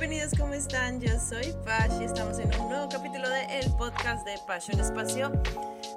[0.00, 1.00] bienvenidos, ¿cómo están?
[1.00, 5.32] Yo soy Pash y estamos en un nuevo capítulo de el podcast de Passion Espacio,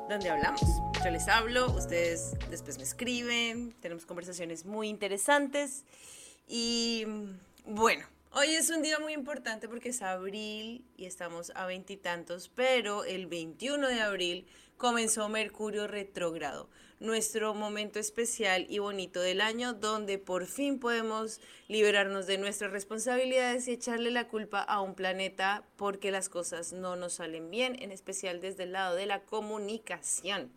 [0.09, 0.63] donde hablamos.
[1.03, 5.83] Yo les hablo, ustedes después me escriben, tenemos conversaciones muy interesantes
[6.47, 7.05] y
[7.63, 13.03] bueno, hoy es un día muy importante porque es abril y estamos a veintitantos, pero
[13.03, 14.47] el 21 de abril
[14.77, 16.71] comenzó Mercurio retrógrado,
[17.01, 23.67] nuestro momento especial y bonito del año donde por fin podemos liberarnos de nuestras responsabilidades
[23.67, 27.91] y echarle la culpa a un planeta porque las cosas no nos salen bien, en
[27.91, 30.51] especial desde el lado de la comunicación.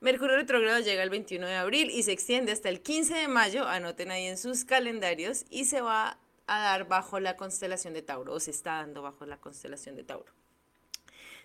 [0.00, 3.68] Mercurio retrógrado llega el 21 de abril y se extiende hasta el 15 de mayo,
[3.68, 6.18] anoten ahí en sus calendarios, y se va
[6.48, 10.02] a dar bajo la constelación de Tauro, o se está dando bajo la constelación de
[10.02, 10.32] Tauro.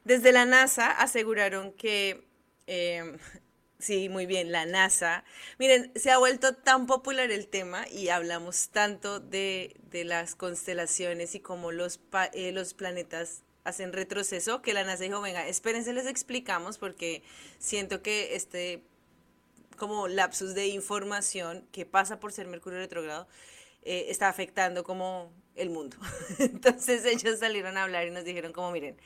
[0.04, 2.26] Desde la NASA aseguraron que,
[2.66, 3.20] em,
[3.80, 5.24] sí, muy bien, la NASA,
[5.60, 11.40] miren, se ha vuelto tan popular el tema y hablamos tanto de, las constelaciones y
[11.40, 12.00] cómo los,
[12.34, 17.24] eh, los planetas hacen retroceso, que la NASA dijo, venga, espérense, les explicamos porque
[17.60, 18.84] siento que este
[19.78, 23.28] como lapsus de información que pasa por ser Mercurio retrogrado
[23.84, 25.98] eh, está afectando como el mundo.
[26.40, 28.98] Entonces ellos salieron a hablar y nos dijeron como, miren,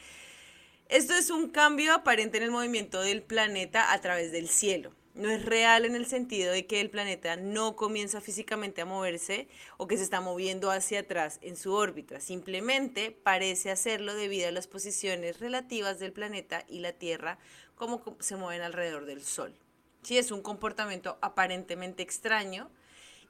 [0.91, 4.91] esto es un cambio aparente en el movimiento del planeta a través del cielo.
[5.13, 9.47] No es real en el sentido de que el planeta no comienza físicamente a moverse
[9.77, 12.19] o que se está moviendo hacia atrás en su órbita.
[12.19, 17.39] Simplemente parece hacerlo debido a las posiciones relativas del planeta y la Tierra,
[17.75, 19.55] como se mueven alrededor del Sol.
[20.03, 22.69] Sí, es un comportamiento aparentemente extraño,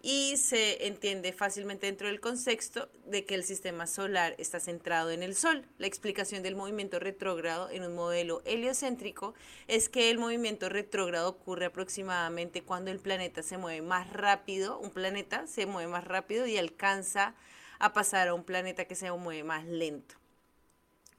[0.04, 5.22] y se entiende fácilmente dentro del contexto de que el sistema solar está centrado en
[5.22, 5.64] el Sol.
[5.78, 9.36] La explicación del movimiento retrógrado en un modelo heliocéntrico
[9.68, 14.90] es que el movimiento retrógrado ocurre aproximadamente cuando el planeta se mueve más rápido, un
[14.90, 17.36] planeta se mueve más rápido y alcanza
[17.78, 20.16] a pasar a un planeta que se mueve más lento.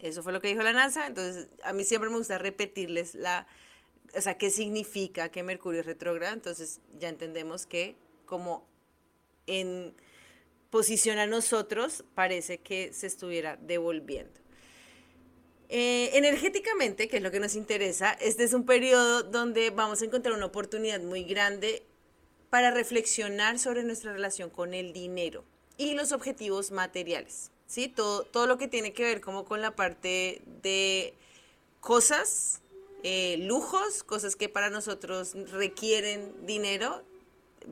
[0.01, 3.47] Eso fue lo que dijo la NASA, entonces a mí siempre me gusta repetirles la,
[4.17, 7.95] o sea, qué significa que Mercurio es retrógrado, entonces ya entendemos que
[8.27, 8.72] como
[9.47, 9.95] en
[10.71, 14.41] posición a nosotros, parece que se estuviera devolviendo.
[15.69, 20.05] Eh, energéticamente, que es lo que nos interesa, este es un periodo donde vamos a
[20.05, 21.83] encontrar una oportunidad muy grande
[22.51, 25.45] para reflexionar sobre nuestra relación con el dinero
[25.79, 27.51] y los objetivos materiales.
[27.67, 27.89] ¿sí?
[27.89, 31.15] Todo, todo lo que tiene que ver como con la parte de
[31.81, 32.61] cosas,
[33.03, 37.03] eh, lujos, cosas que para nosotros requieren dinero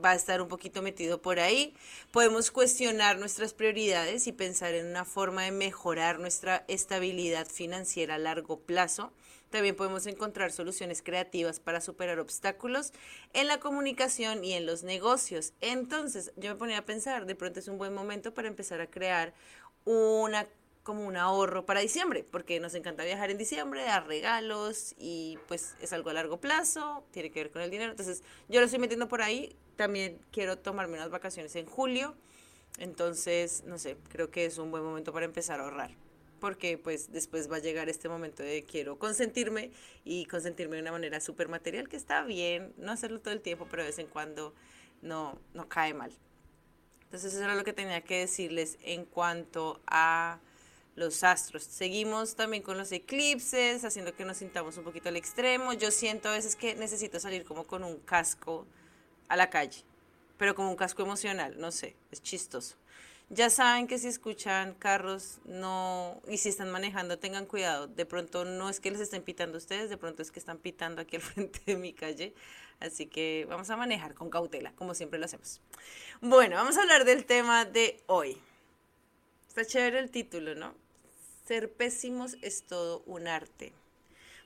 [0.03, 1.75] va a estar un poquito metido por ahí.
[2.13, 8.19] Podemos cuestionar nuestras prioridades y pensar en una forma de mejorar nuestra estabilidad financiera a
[8.19, 9.13] largo plazo.
[9.51, 12.93] También podemos encontrar soluciones creativas para superar obstáculos
[13.33, 15.53] en la comunicación y en los negocios.
[15.61, 18.91] Entonces, yo me ponía a pensar, de pronto es un buen momento para empezar a
[18.91, 19.35] crear
[19.85, 20.47] una
[20.83, 25.75] como un ahorro para diciembre, porque nos encanta viajar en diciembre, dar regalos y pues
[25.81, 27.91] es algo a largo plazo, tiene que ver con el dinero.
[27.91, 32.17] Entonces yo lo estoy metiendo por ahí, también quiero tomarme unas vacaciones en julio,
[32.79, 35.91] entonces no sé, creo que es un buen momento para empezar a ahorrar,
[36.41, 39.73] porque pues después va a llegar este momento de quiero consentirme
[40.05, 43.67] y consentirme de una manera súper material, que está bien, no hacerlo todo el tiempo,
[43.71, 44.55] pero de vez en cuando
[45.03, 46.13] no, no cae mal.
[47.03, 50.39] Entonces eso era lo que tenía que decirles en cuanto a
[50.95, 51.63] los astros.
[51.63, 55.73] Seguimos también con los eclipses, haciendo que nos sintamos un poquito al extremo.
[55.73, 58.67] Yo siento a veces que necesito salir como con un casco
[59.29, 59.83] a la calle,
[60.37, 62.77] pero como un casco emocional, no sé, es chistoso.
[63.33, 67.87] Ya saben que si escuchan carros no y si están manejando tengan cuidado.
[67.87, 71.01] De pronto no es que les estén pitando ustedes, de pronto es que están pitando
[71.01, 72.35] aquí al frente de mi calle.
[72.81, 75.61] Así que vamos a manejar con cautela, como siempre lo hacemos.
[76.21, 78.37] Bueno, vamos a hablar del tema de hoy.
[79.61, 80.73] Está chévere el título, ¿no?
[81.45, 83.75] Ser pésimos es todo un arte.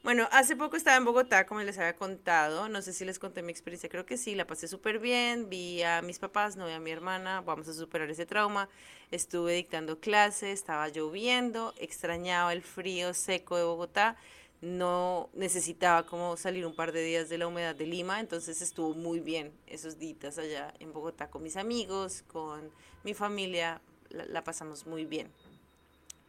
[0.02, 2.68] Bueno, hace poco estaba en Bogotá, como les había contado.
[2.68, 5.48] No sé si les conté mi experiencia, creo que sí, la pasé súper bien.
[5.48, 7.42] Vi a mis papás, no vi a mi hermana.
[7.42, 8.68] Vamos a superar ese trauma.
[9.12, 14.16] Estuve dictando clases, estaba lloviendo, extrañaba el frío seco de Bogotá.
[14.62, 18.94] No necesitaba como salir un par de días de la humedad de Lima, entonces estuvo
[18.94, 22.72] muy bien esos días allá en Bogotá con mis amigos, con
[23.04, 23.80] mi familia,
[24.14, 25.30] la, pasamos muy bien.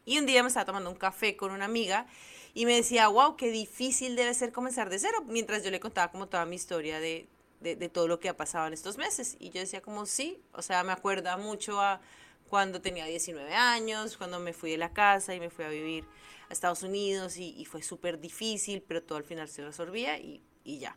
[0.05, 2.05] Y un día me estaba tomando un café con una amiga
[2.53, 6.11] y me decía, wow, qué difícil debe ser comenzar de cero, mientras yo le contaba
[6.11, 7.27] como toda mi historia de,
[7.59, 9.35] de, todo lo que ha pasado en estos meses.
[9.39, 12.01] Y yo decía como sí, o sea, me acuerda mucho a
[12.49, 16.05] cuando tenía 19 años, cuando me fui de la casa y me fui a vivir
[16.49, 20.77] a Estados Unidos y, fue súper difícil, pero todo al final se resolvía y, y
[20.77, 20.95] ya.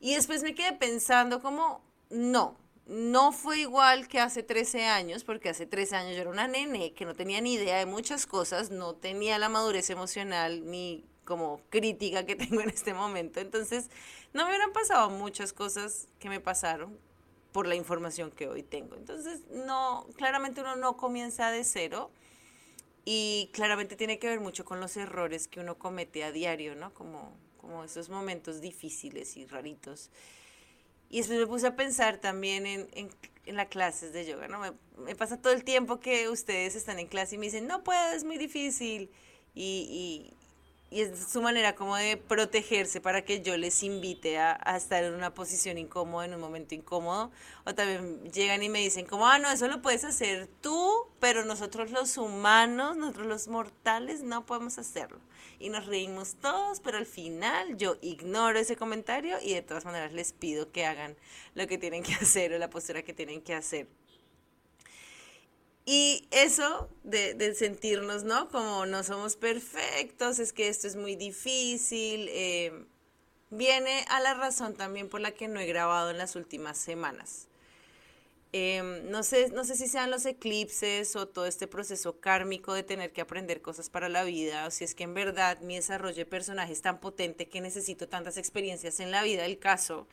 [0.00, 2.56] Y después me quedé pensando como, no,
[2.86, 6.92] no fue igual que hace 13 años, porque hace 13 años yo era una nene
[6.92, 11.60] que no tenía ni idea de muchas cosas, no tenía la madurez emocional ni como
[11.68, 13.40] crítica que tengo en este momento.
[13.40, 13.90] Entonces,
[14.32, 16.96] no me hubieran pasado muchas cosas que me pasaron
[17.52, 18.96] por la información que hoy tengo.
[18.96, 22.10] Entonces, no, claramente uno no comienza de cero
[23.04, 26.92] y claramente tiene que ver mucho con los errores que uno comete a diario, ¿no?
[26.94, 30.10] Como, como esos momentos difíciles y raritos.
[31.08, 34.58] Y después me puse a pensar también en, en, las clases de yoga, ¿no?
[34.58, 37.84] Me, me, pasa todo el tiempo que ustedes están en clase y me dicen, no
[37.84, 39.10] puedo, es muy difícil.
[39.54, 40.32] Y,
[40.90, 45.04] y, es su manera como de protegerse para que yo les invite a, a, estar
[45.04, 47.30] en una posición incómoda, en un momento incómodo.
[47.64, 50.90] O también llegan y me dicen como, ah, no, eso lo puedes hacer tú,
[51.20, 55.20] pero nosotros los humanos, nosotros los mortales, no podemos hacerlo
[55.58, 60.12] y nos reímos todos, pero al final yo ignoro ese comentario y de todas maneras
[60.12, 61.16] les pido que hagan
[61.54, 63.88] lo que tienen que hacer o la postura que tienen que hacer.
[65.88, 68.48] Y eso de, sentirnos, ¿no?
[68.48, 72.72] Como no somos perfectos, es que esto es muy difícil, eh,
[73.50, 77.46] viene a la razón también por la que no he grabado en las últimas semanas.
[78.52, 82.82] Eh, no, sé, no sé si sean los eclipses o todo este proceso kármico de
[82.82, 86.16] tener que aprender cosas para la vida, o si es que en verdad mi desarrollo
[86.16, 89.44] de personaje es tan potente que necesito tantas experiencias en la vida.
[89.44, 90.08] El caso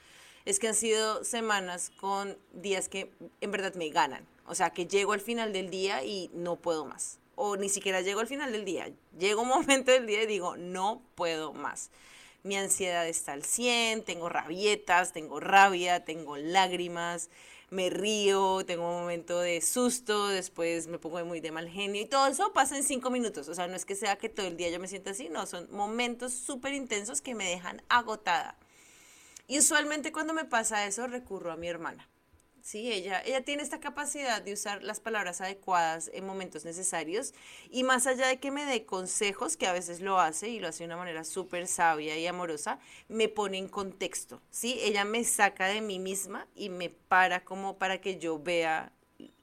[0.46, 3.12] es que han sido semanas con días que
[3.42, 4.28] en verdad me ganan.
[4.46, 7.20] O sea, que llego al final del día y no puedo más.
[7.36, 8.92] O ni siquiera llego al final del día.
[9.18, 11.90] Llego un momento del día y digo, no puedo más.
[12.44, 17.30] Mi ansiedad está al 100, tengo rabietas, tengo rabia, tengo lágrimas
[17.74, 22.06] me río, tengo un momento de susto, después me pongo muy de mal genio y
[22.06, 23.48] todo eso pasa en cinco minutos.
[23.48, 25.46] O sea, no es que sea que todo el día yo me sienta así, no,
[25.48, 28.56] son momentos súper intensos que me dejan agotada.
[29.48, 32.08] Y usualmente cuando me pasa eso recurro a mi hermana.
[32.64, 37.34] Sí, ella, ella tiene esta capacidad de usar las palabras adecuadas en momentos necesarios
[37.70, 40.70] y más allá de que me dé consejos, que a veces lo hace y lo
[40.70, 42.80] hace de una manera súper sabia y amorosa,
[43.10, 44.80] me pone en contexto, ¿sí?
[44.82, 48.94] Ella me saca de mí misma y me para como para que yo vea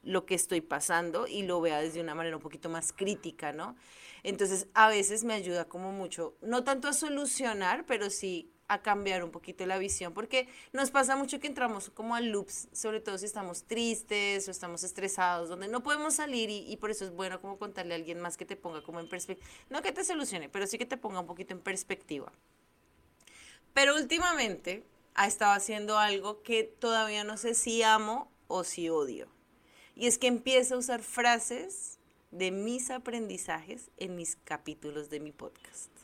[0.03, 3.77] lo que estoy pasando y lo vea desde una manera un poquito más crítica, ¿no?
[4.23, 9.25] Entonces, a veces me ayuda como mucho, no tanto a solucionar, pero sí a cambiar
[9.25, 13.19] un poquito la visión, porque nos pasa mucho que entramos como a loops, sobre todo
[13.19, 17.41] si estamos tristes o estamos estresados, donde no podemos salir y, por eso es bueno
[17.41, 20.49] como contarle a alguien más que te ponga como en perspectiva, no que te solucione,
[20.49, 22.33] pero sí que te ponga un poquito en perspectiva.
[23.75, 24.85] Pero últimamente
[25.15, 29.27] ha estado haciendo algo que todavía no sé si amo o si odio.
[29.97, 31.99] Y es que empieza a usar frases
[32.31, 36.00] de mis aprendizajes en mis capítulos de mi podcast.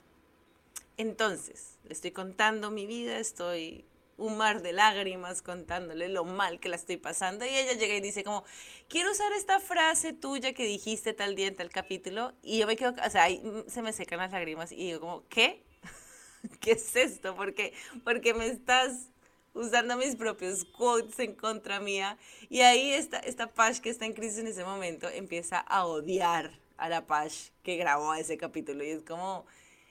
[0.97, 3.85] Entonces, le estoy contando mi vida, estoy
[4.17, 8.01] un mar de lágrimas contándole lo mal que la estoy pasando y ella llega y
[8.01, 8.45] dice como,
[8.89, 12.77] quiero usar esta frase tuya que dijiste tal día en tal capítulo y yo me
[12.77, 15.65] quedo, o sea, ahí se me secan las lágrimas y digo como, ¿qué?
[16.61, 17.37] ¿Qué es esto?
[17.37, 17.75] ¿Por qué?
[18.05, 19.11] Porque me estás
[19.53, 22.17] usando mis propios quotes en contra mía
[22.49, 26.59] y ahí esta, esta Pash que está en crisis en ese momento empieza a odiar
[26.79, 29.47] a la Pash que grabó ese capítulo y es como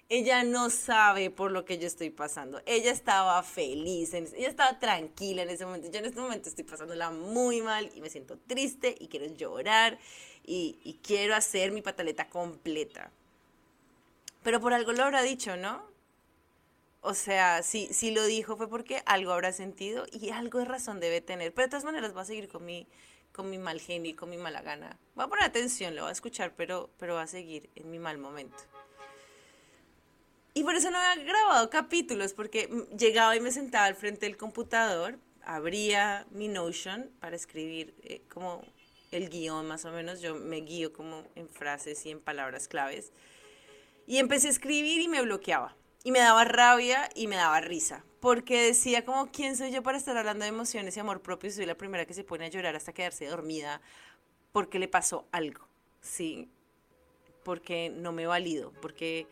[0.08, 2.62] ella no sabe por lo que yo estoy pasando.
[2.66, 5.90] Ella estaba feliz, ella estaba tranquila en ese momento.
[5.90, 9.98] Yo en este momento estoy pasándola muy mal y me siento triste y quiero llorar
[10.44, 13.12] y, quiero hacer mi pataleta completa.
[14.44, 15.84] Pero por algo lo habrá dicho, ¿no?
[17.02, 21.00] O sea, si, si lo dijo fue porque algo habrá sentido y algo de razón
[21.00, 21.52] debe tener.
[21.54, 22.88] Pero de todas maneras va a seguir con mi,
[23.32, 25.00] con mi mal genio y con mi mala gana.
[25.18, 27.98] Va a poner atención, lo va a escuchar, pero, pero va a seguir en mi
[27.98, 28.58] mal momento.
[30.58, 34.38] Y por eso no había grabado capítulos, porque llegaba y me sentaba al frente del
[34.38, 38.64] computador, abría mi Notion para escribir eh, como
[39.12, 43.12] el guion más o menos, yo me guío como en frases y en palabras claves,
[44.08, 48.06] y empecé a escribir y me bloqueaba, y me daba rabia y me daba risa,
[48.22, 51.52] porque decía como, ¿quién soy yo para estar hablando de emociones y amor propio?
[51.52, 53.82] Soy la primera que se pone a llorar hasta quedarse dormida
[54.54, 55.68] porque le pasó algo,
[56.00, 56.50] ¿sí?
[57.44, 59.28] Porque no me valido, porque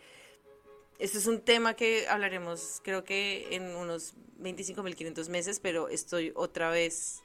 [1.00, 6.70] este es un tema que hablaremos creo que en unos 25.500 meses, pero estoy otra
[6.70, 7.22] vez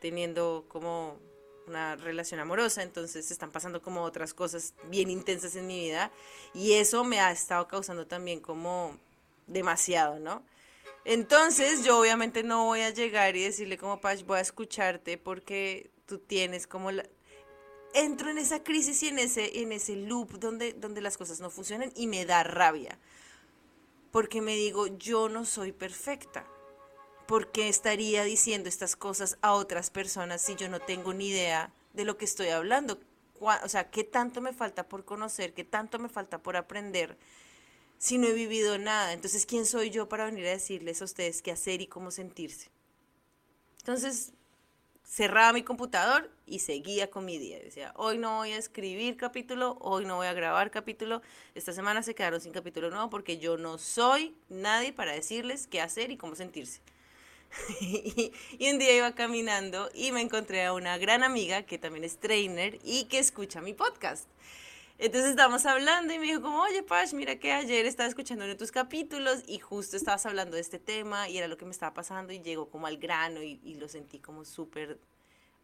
[0.00, 1.18] teniendo como
[1.66, 6.10] una relación amorosa, entonces están pasando como otras cosas bien intensas en mi vida
[6.54, 8.98] y eso me ha estado causando también como
[9.46, 10.42] demasiado, ¿no?
[11.04, 15.90] Entonces yo obviamente no voy a llegar y decirle como Pach, voy a escucharte porque
[16.06, 17.04] tú tienes como la...
[17.94, 21.50] Entro en esa crisis y en ese, en ese loop donde, donde las cosas no
[21.50, 22.98] funcionan y me da rabia
[24.10, 26.44] porque me digo, yo no soy perfecta.
[27.30, 31.72] ¿por qué estaría diciendo estas cosas a otras personas si yo no tengo ni idea
[31.92, 32.98] de lo que estoy hablando?
[33.38, 35.54] O sea, ¿qué tanto me falta por conocer?
[35.54, 37.16] ¿Qué tanto me falta por aprender?
[37.98, 39.12] si no he vivido nada?
[39.12, 42.68] Entonces, ¿quién soy yo para venir a decirles a ustedes qué hacer y cómo sentirse?
[43.78, 44.32] Entonces,
[45.10, 47.58] cerraba mi computador y seguía con mi día.
[47.58, 51.20] Decía, hoy no voy a escribir capítulo, hoy no voy a grabar capítulo.
[51.56, 55.80] Esta semana se quedaron sin capítulo nuevo porque yo no soy nadie para decirles qué
[55.80, 56.80] hacer y cómo sentirse.
[57.80, 58.32] y,
[58.70, 62.78] un día iba caminando y me encontré a una gran amiga que también es trainer
[62.84, 64.28] y que escucha mi podcast.
[65.02, 68.52] Entonces estábamos hablando y me dijo como, oye Pash, mira que ayer estaba escuchando uno
[68.52, 71.70] de tus capítulos y justo estabas hablando de este tema y era lo que me
[71.70, 74.98] estaba pasando y llegó como al grano y, lo sentí como súper,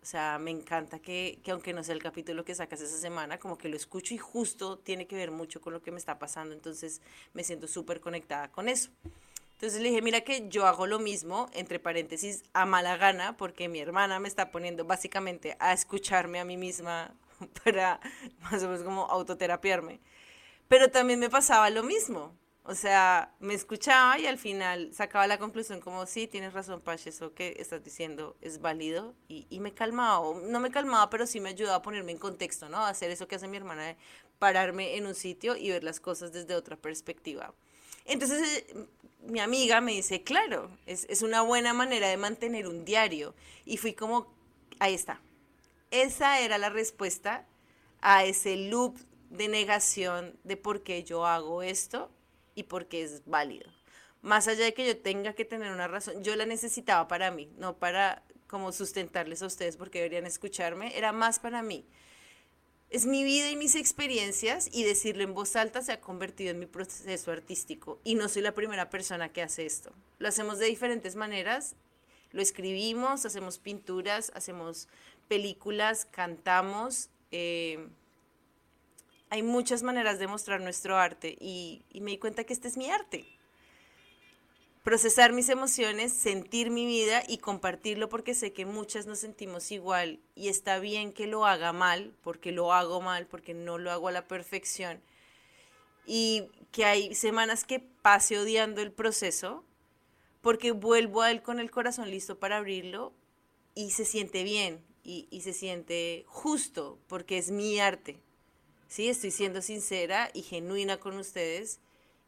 [0.02, 3.38] o sea, me encanta que, que, aunque no sea el capítulo que sacas esa semana,
[3.38, 6.18] como que lo escucho y justo tiene que ver mucho con lo que me está
[6.18, 7.02] pasando, entonces
[7.34, 8.88] me siento súper conectada con eso.
[9.52, 13.68] Entonces le dije, mira que yo hago lo mismo, entre paréntesis, a mala gana, porque
[13.68, 17.14] mi hermana me está poniendo básicamente a escucharme a mí misma
[17.64, 18.00] para
[18.40, 20.00] más o menos como autoterapiarme.
[20.68, 22.34] Pero también me pasaba lo mismo.
[22.68, 27.10] O sea, me escuchaba y al final sacaba la conclusión como, sí, tienes razón, Pache,
[27.10, 29.14] eso que estás diciendo es válido.
[29.28, 32.68] Y, y me calmaba, no me calmaba, pero sí me ayudaba a ponerme en contexto,
[32.68, 32.78] ¿no?
[32.78, 33.96] A hacer eso que hace mi hermana, de
[34.40, 37.54] pararme en un sitio y ver las cosas desde otra perspectiva.
[38.04, 38.86] Entonces, eh,
[39.22, 43.34] mi amiga me dice, claro, es, es una buena manera de mantener un diario.
[43.64, 44.26] Y fui como,
[44.80, 45.20] ahí está,
[45.90, 47.46] esa era la respuesta
[48.00, 48.96] a ese loop
[49.30, 52.10] de negación de por qué yo hago esto
[52.54, 53.70] y por qué es válido.
[54.22, 57.50] Más allá de que yo tenga que tener una razón, yo la necesitaba para mí,
[57.58, 61.84] no para como sustentarles a ustedes porque deberían escucharme, era más para mí.
[62.88, 66.60] Es mi vida y mis experiencias y decirlo en voz alta se ha convertido en
[66.60, 69.92] mi proceso artístico y no soy la primera persona que hace esto.
[70.18, 71.74] Lo hacemos de diferentes maneras,
[72.30, 74.88] lo escribimos, hacemos pinturas, hacemos
[75.28, 77.10] películas, cantamos.
[77.30, 77.88] Eh,
[79.28, 82.90] hay muchas maneras de mostrar nuestro arte y, me di cuenta que este es mi
[82.90, 83.24] arte.
[84.84, 90.20] Procesar mis emociones, sentir mi vida y compartirlo porque sé que muchas nos sentimos igual
[90.36, 94.06] y está bien que lo haga mal, porque lo hago mal, porque no lo hago
[94.06, 95.02] a la perfección.
[96.06, 99.64] Y que hay semanas que pase odiando el proceso
[100.40, 103.12] porque vuelvo a él con el corazón listo para abrirlo
[103.74, 108.18] y se siente bien y, se siente justo porque es mi arte.
[108.88, 111.78] Sí, estoy siendo sincera y genuina con ustedes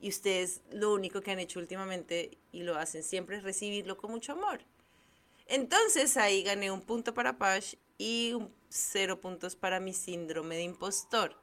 [0.00, 4.12] y ustedes lo único que han hecho últimamente y lo hacen siempre es recibirlo con
[4.12, 4.60] mucho amor.
[5.46, 8.34] Entonces ahí gané un punto para Pash y
[8.68, 11.36] cero puntos para mi síndrome de impostor,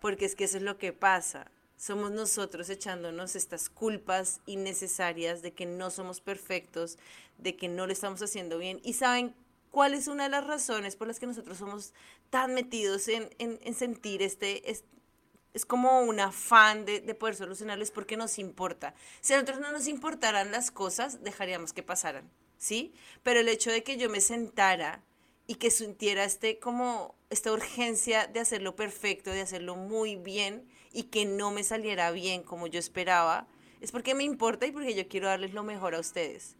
[0.00, 1.50] porque es que eso es lo que pasa.
[1.76, 6.96] Somos nosotros echándonos estas culpas innecesarias de que no somos perfectos,
[7.38, 8.80] de que no lo estamos haciendo bien.
[8.82, 9.34] Y saben
[9.76, 11.92] cuál es una de las razones por las que nosotros somos
[12.30, 18.38] tan metidos en, sentir este, es, como un afán de, de, poder solucionarlo, porque nos
[18.38, 18.94] importa.
[19.20, 22.94] Si a nosotros no nos importaran las cosas, dejaríamos que pasaran, ¿sí?
[23.22, 25.04] Pero el hecho de que yo me sentara
[25.46, 31.02] y que sintiera este, como esta urgencia de hacerlo perfecto, de hacerlo muy bien y
[31.02, 33.46] que no me saliera bien como yo esperaba,
[33.82, 36.56] es porque me importa y porque yo quiero darles lo mejor a ustedes.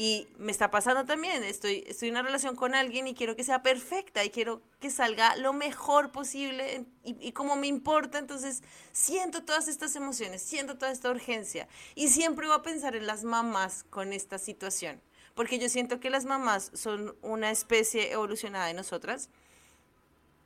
[0.00, 3.42] Y me está pasando también, estoy, estoy en una relación con alguien y quiero que
[3.42, 8.62] sea perfecta y quiero que salga lo mejor posible y, y, como me importa, entonces
[8.92, 13.24] siento todas estas emociones, siento toda esta urgencia y siempre voy a pensar en las
[13.24, 15.00] mamás con esta situación,
[15.34, 19.30] porque yo siento que las mamás son una especie evolucionada de nosotras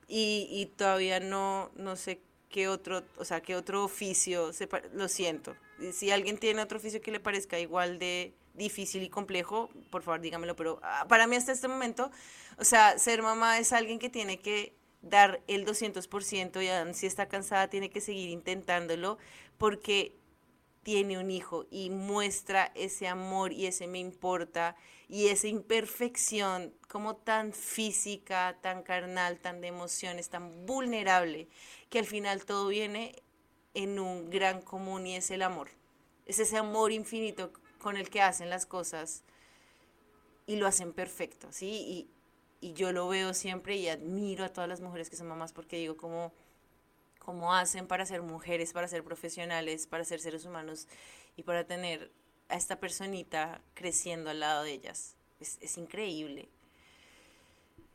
[0.08, 4.50] y, y todavía no, no sé qué otro, o sea, qué otro oficio,
[4.94, 5.54] lo siento.
[5.92, 10.20] Si alguien tiene otro oficio que le parezca igual de difícil y complejo, por favor
[10.20, 12.10] dígamelo, pero ah, para mí hasta este momento,
[12.58, 17.26] o sea, ser mamá es alguien que tiene que dar el 200% y si está
[17.26, 19.18] cansada tiene que seguir intentándolo
[19.58, 20.16] porque
[20.82, 24.76] tiene un hijo y muestra ese amor y ese me importa
[25.08, 31.48] y esa imperfección como tan física, tan carnal, tan de emociones, tan vulnerable,
[31.90, 33.21] que al final todo viene
[33.74, 35.70] en un gran común y es el amor.
[36.26, 39.22] Es ese amor infinito con el que hacen las cosas
[40.46, 41.68] y lo hacen perfecto, ¿sí?
[41.70, 42.10] Y,
[42.60, 45.76] y yo lo veo siempre y admiro a todas las mujeres que son mamás porque
[45.76, 46.32] digo cómo,
[47.18, 50.86] cómo hacen para ser mujeres, para ser profesionales, para ser seres humanos
[51.36, 52.12] y para tener
[52.48, 55.16] a esta personita creciendo al lado de ellas.
[55.40, 56.48] Es increíble.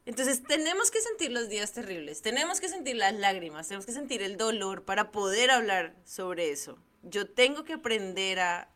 [0.07, 4.21] Entonces tenemos que sentir los días terribles, tenemos que sentir las lágrimas, tenemos que sentir
[4.21, 6.77] el dolor para poder hablar sobre eso.
[7.03, 8.69] Yo tengo que aprender a,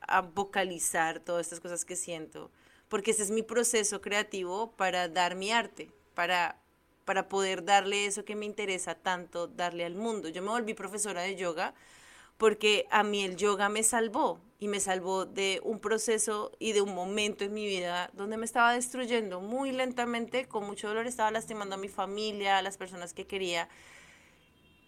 [0.00, 2.50] a vocalizar todas estas cosas que siento,
[2.88, 6.58] porque ese es mi proceso creativo para dar mi arte, para,
[7.04, 10.30] para poder darle eso que me interesa tanto, darle al mundo.
[10.30, 11.74] Yo me volví profesora de yoga
[12.38, 16.80] porque a mí el yoga me salvó y me salvó de un proceso y de
[16.80, 21.30] un momento en mi vida donde me estaba destruyendo muy lentamente, con mucho dolor, estaba
[21.30, 23.68] lastimando a mi familia, a las personas que quería.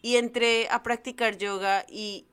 [0.02, 2.26] Y entré a practicar yoga y,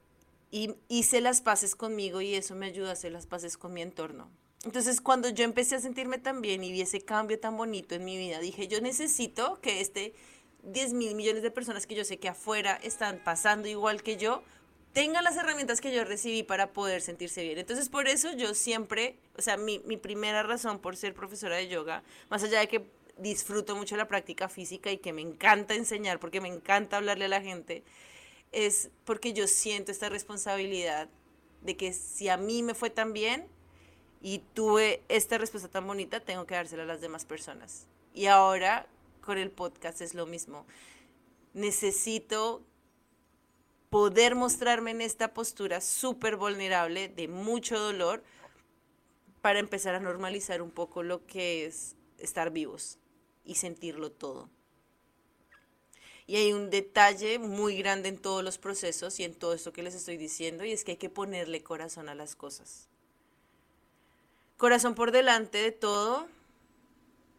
[0.49, 4.31] hice las paces conmigo y eso me ayuda a hacer las paces con mi entorno.
[4.63, 8.05] Entonces, cuando yo empecé a sentirme tan bien y vi ese cambio tan bonito en
[8.05, 10.15] mi vida, dije, yo necesito que este
[10.63, 14.41] 10 mil millones de personas que yo sé que afuera están pasando igual que yo,
[14.97, 17.59] tengan las herramientas que yo recibí para poder sentirse bien.
[17.59, 21.67] Entonces, por eso yo siempre, o sea, mi, mi primera razón por ser profesora de
[21.67, 22.01] yoga,
[22.31, 22.83] más allá de que
[23.19, 27.27] disfruto mucho la práctica física y que me encanta enseñar, porque me encanta hablarle a
[27.27, 27.83] la gente,
[28.51, 31.09] es porque yo siento esta responsabilidad
[31.61, 33.45] de que si a mí me fue tan bien
[34.19, 37.85] y tuve esta respuesta tan bonita, tengo que dársela a las demás personas.
[38.15, 38.87] Y ahora
[39.21, 40.65] con el podcast es lo mismo.
[41.53, 42.63] Necesito
[43.89, 48.23] poder mostrarme en esta postura súper vulnerable, de mucho dolor,
[49.41, 52.97] para empezar a normalizar un poco lo que es estar vivos
[53.45, 54.49] y sentirlo todo.
[56.25, 59.83] Y hay un detalle muy grande en todos los procesos y en todo esto que
[59.83, 62.89] les estoy diciendo, y es que hay que ponerle corazón a las cosas.
[64.57, 66.27] Corazón por delante de todo,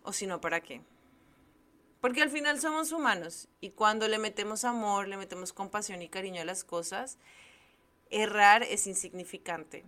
[0.04, 0.80] o si no, ¿para qué?
[2.00, 6.42] Porque al final somos humanos y cuando le metemos amor, le metemos compasión y cariño
[6.42, 7.18] a las cosas,
[8.10, 9.84] errar es insignificante.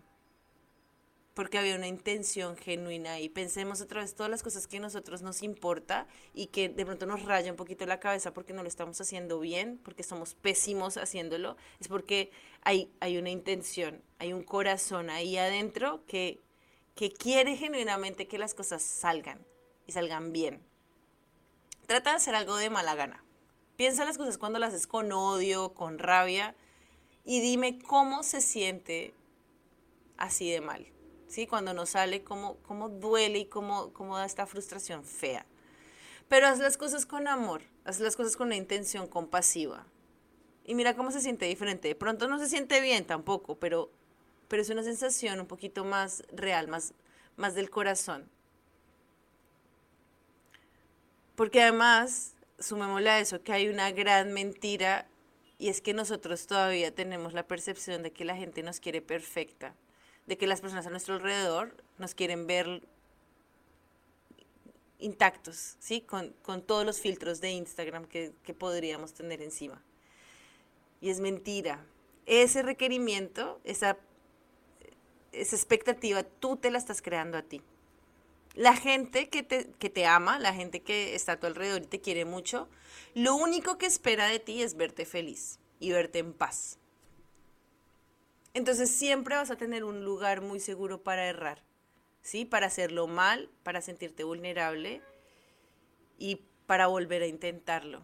[1.34, 5.22] Porque había una intención genuina y pensemos otra vez todas las cosas que a nosotros
[5.22, 8.68] nos importa y que de pronto nos raya un poquito la cabeza porque no lo
[8.68, 14.42] estamos haciendo bien, porque somos pésimos haciéndolo, es porque hay, hay una intención, hay un
[14.42, 16.40] corazón ahí adentro que,
[16.96, 19.38] que quiere genuinamente que las cosas salgan
[19.86, 20.69] y salgan bien.
[21.90, 23.20] Trata de hacer algo de mala gana.
[23.74, 26.54] Piensa las cosas cuando las haces con odio, con rabia,
[27.24, 29.12] y dime cómo se siente
[30.16, 30.86] así de mal.
[31.26, 31.48] ¿Sí?
[31.48, 35.44] Cuando no sale, cómo, cómo duele y cómo, cómo da esta frustración fea.
[36.28, 39.84] Pero haz las cosas con amor, haz las cosas con una intención compasiva.
[40.64, 41.88] Y mira cómo se siente diferente.
[41.88, 43.90] De pronto no se siente bien tampoco, pero,
[44.46, 46.94] pero es una sensación un poquito más real, más,
[47.34, 48.30] más del corazón.
[51.40, 55.06] Porque además, sumémosle a eso, que hay una gran mentira
[55.56, 59.74] y es que nosotros todavía tenemos la percepción de que la gente nos quiere perfecta,
[60.26, 62.86] de que las personas a nuestro alrededor nos quieren ver
[64.98, 66.02] intactos, ¿sí?
[66.02, 66.34] Con,
[66.66, 69.82] todos los filtros de Instagram que, que podríamos tener encima.
[71.00, 71.82] Y es mentira.
[72.26, 73.96] Ese requerimiento, esa,
[75.32, 77.62] esa expectativa, tú te la estás creando a ti.
[78.60, 81.86] La gente que te, que te ama, la gente que está a tu alrededor y
[81.86, 82.68] te quiere mucho,
[83.14, 86.78] lo único que espera de ti es verte feliz y verte en paz.
[88.52, 91.64] Entonces siempre vas a tener un lugar muy seguro para errar,
[92.20, 92.44] ¿sí?
[92.44, 95.00] Para hacerlo mal, para sentirte vulnerable
[96.18, 98.02] y para volver a intentarlo.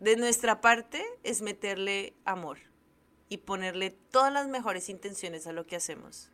[0.00, 2.56] De nuestra parte es meterle amor
[3.28, 6.30] y ponerle todas las mejores intenciones a lo que hacemos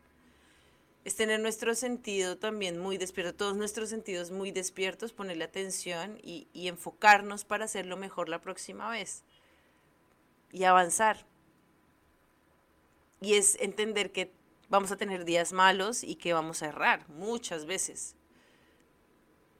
[1.05, 6.47] es tener nuestro sentido también muy despierto, todos nuestros sentidos muy despiertos, ponerle atención y,
[6.51, 9.23] y enfocarnos para hacerlo mejor la próxima vez
[10.51, 11.25] y avanzar.
[13.21, 14.31] Y es entender que
[14.67, 18.15] vamos a tener días malos y que vamos a errar muchas veces.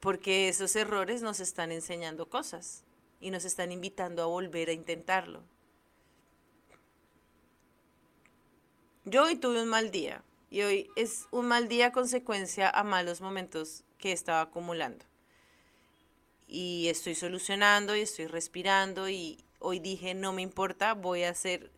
[0.00, 2.82] Porque esos errores nos están enseñando cosas
[3.20, 5.42] y nos están invitando a volver a intentarlo.
[9.04, 10.24] Yo hoy tuve un mal día,
[10.56, 15.04] y hoy es un mal día consecuencia a malos momentos que estaba acumulando.
[16.48, 21.70] Y estoy solucionando y estoy respirando y hoy dije, no me importa, voy a hacer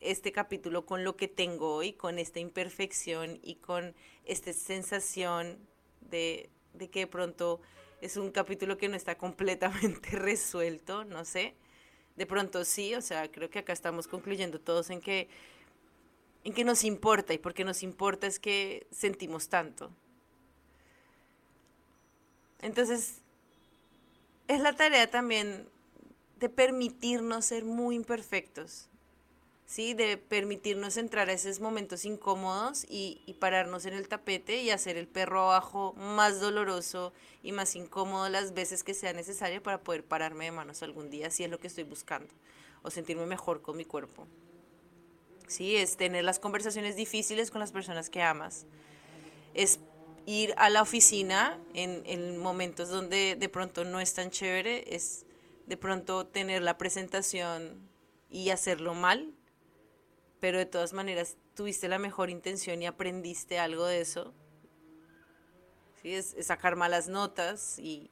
[0.00, 3.94] este capítulo con lo que tengo hoy, con esta imperfección y con
[4.26, 5.56] esta sensación
[6.02, 7.62] de, de que de pronto
[8.02, 11.54] es un capítulo que no está completamente resuelto, no sé.
[12.16, 15.30] De pronto sí, o sea, creo que acá estamos concluyendo todos en que
[16.46, 19.90] en qué nos importa y por qué nos importa es que sentimos tanto.
[22.62, 23.16] Entonces,
[24.46, 25.68] es la tarea también
[26.38, 28.86] de permitirnos ser muy imperfectos,
[29.66, 29.92] ¿sí?
[29.94, 34.96] De permitirnos entrar a esos momentos incómodos y, y, pararnos en el tapete y hacer
[34.96, 40.04] el perro abajo más doloroso y más incómodo las veces que sea necesario para poder
[40.04, 42.32] pararme de manos algún día, si es lo que estoy buscando,
[42.82, 44.28] o sentirme mejor con mi cuerpo.
[45.46, 48.66] Sí, es tener las conversaciones difíciles con las personas que amas.
[49.54, 49.78] Es
[50.26, 55.24] ir a la oficina en, en momentos donde de pronto no es tan chévere, es
[55.66, 57.88] de pronto tener la presentación
[58.28, 59.32] y hacerlo mal,
[60.40, 64.34] pero de todas maneras tuviste la mejor intención y aprendiste algo de eso.
[66.02, 66.14] ¿Sí?
[66.14, 68.10] Es, sacar malas notas y,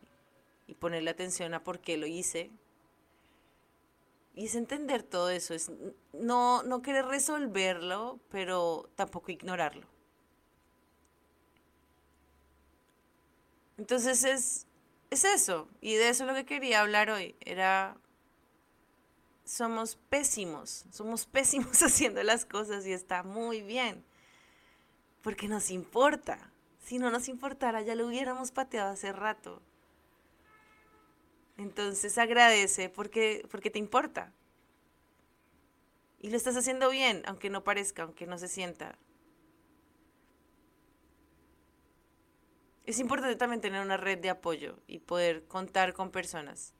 [0.66, 2.50] y ponerle atención a por qué lo hice.
[4.34, 5.70] Y es entender todo eso, es
[6.12, 9.86] no, no querer resolverlo, pero tampoco ignorarlo.
[13.78, 14.66] Entonces es,
[15.10, 17.36] es eso, y de eso es lo que quería hablar hoy.
[17.40, 17.96] Era,
[19.44, 24.04] somos pésimos, somos pésimos haciendo las cosas y está muy bien,
[25.22, 26.50] porque nos importa.
[26.84, 29.62] Si no nos importara, ya lo hubiéramos pateado hace rato.
[31.56, 34.32] Entonces agradece porque, porque te importa.
[36.20, 38.98] Y lo estás haciendo bien, aunque no parezca, aunque no se sienta.
[42.86, 46.74] Es importante también tener una red de apoyo y poder contar con personas.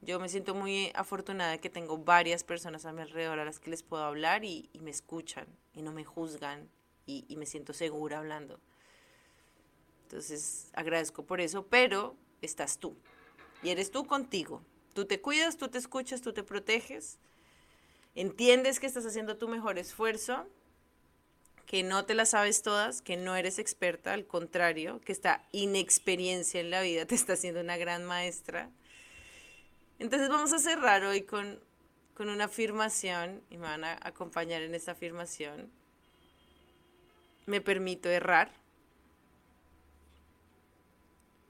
[0.00, 3.70] Yo me siento muy afortunada que tengo varias personas a mi alrededor a las que
[3.70, 6.68] les puedo hablar y, me escuchan y no me juzgan
[7.06, 8.60] y, y me siento segura hablando.
[10.02, 12.96] Entonces agradezco por eso, pero estás tú
[13.66, 14.62] y eres tú contigo.
[14.94, 17.18] Tú te cuidas, tú te escuchas, tú te proteges,
[18.14, 20.46] entiendes que estás haciendo tu mejor esfuerzo
[21.66, 26.60] que no te las sabes todas, que no eres experta, al contrario, que esta inexperiencia
[26.60, 28.70] en la vida te está haciendo una gran maestra.
[29.98, 31.58] Entonces vamos a cerrar hoy con,
[32.14, 35.68] con una afirmación y me van a acompañar en esta afirmación.
[37.46, 38.52] Me permito errar.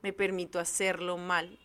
[0.01, 1.59] Me permito hacerlo mal.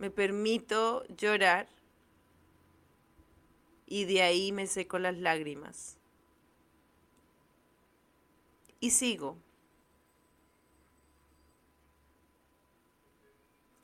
[0.00, 1.68] Me permito llorar
[3.84, 5.98] y de ahí me seco las lágrimas.
[8.80, 9.36] Y sigo.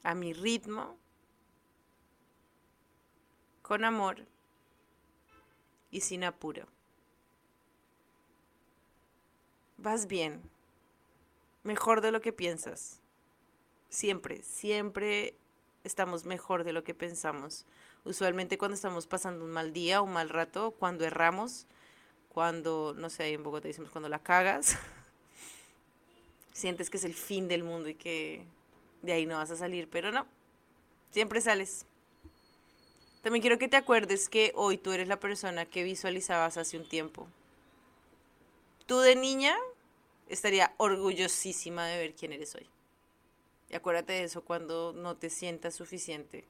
[0.05, 0.97] A mi ritmo,
[3.61, 4.25] con amor
[5.91, 6.67] y sin apuro.
[9.77, 10.41] Vas bien,
[11.63, 13.03] mejor de lo que piensas.
[13.91, 15.37] Siempre, siempre
[15.87, 17.65] estamos mejor de lo que pensamos.
[18.05, 21.67] Usualmente cuando estamos pasando un mal día, un mal rato, cuando erramos,
[22.29, 24.77] cuando, no sé, en Bogotá decimos cuando la cagas,
[26.53, 28.45] sientes que es el fin del mundo y que
[29.03, 30.27] de ahí no vas a salir, pero no,
[31.11, 31.87] siempre sales.
[33.23, 36.89] También quiero que te acuerdes que hoy tú eres la persona que visualizabas hace un
[36.89, 37.27] tiempo.
[38.87, 39.57] Tú de niña
[40.29, 42.69] estaría orgullosísima de ver quién eres hoy.
[43.69, 46.47] Y acuérdate de eso cuando no te sientas suficiente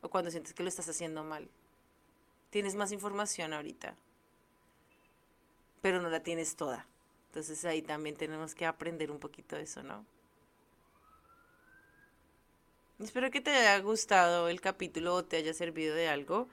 [0.00, 1.48] o cuando sientes que lo estás haciendo mal.
[2.50, 3.96] Tienes más información ahorita,
[5.82, 6.86] pero no la tienes toda.
[7.28, 10.04] Entonces ahí también tenemos que aprender un poquito de eso, ¿no?
[12.98, 16.48] Espero que te haya gustado el capítulo o te haya servido de algo.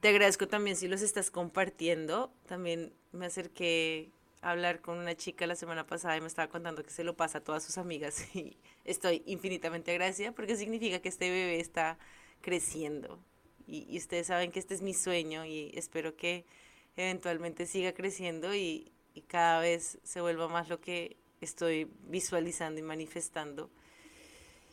[0.00, 2.32] Te agradezco también si los estás compartiendo.
[2.46, 6.90] También me acerqué hablar con una chica la semana pasada y me estaba contando que
[6.90, 11.30] se lo pasa a todas sus amigas y estoy infinitamente agradecida porque significa que este
[11.30, 11.98] bebé está
[12.40, 13.18] creciendo.
[13.66, 16.44] Y, ustedes saben que este es mi sueño y espero que
[16.96, 22.82] eventualmente siga creciendo y, y cada vez se vuelva más lo que estoy visualizando y
[22.82, 23.70] manifestando.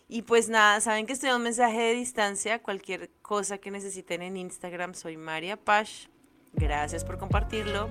[0.09, 2.61] Y pues nada, saben que estoy a un mensaje de distancia.
[2.61, 6.07] Cualquier cosa que necesiten en Instagram, soy María Pash.
[6.53, 7.89] Gracias por compartirlo.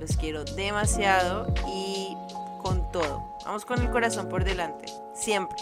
[0.00, 2.16] Los quiero demasiado y
[2.62, 3.36] con todo.
[3.44, 4.86] Vamos con el corazón por delante.
[5.14, 5.58] Siempre.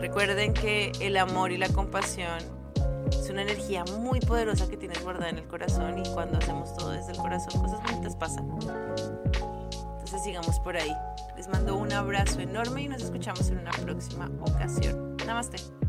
[0.00, 2.38] Recuerden que el amor y la compasión
[3.08, 6.90] es una energía muy poderosa que tienes guardada en el corazón y cuando hacemos todo
[6.90, 8.50] desde el corazón cosas bonitas pasan.
[8.50, 10.92] Entonces sigamos por ahí.
[11.36, 15.16] Les mando un abrazo enorme y nos escuchamos en una próxima ocasión.
[15.24, 15.83] Namaste.